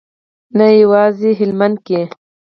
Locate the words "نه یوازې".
0.57-1.29